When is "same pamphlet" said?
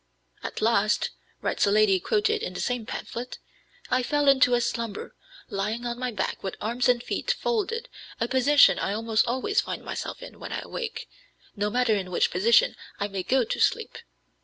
2.59-3.37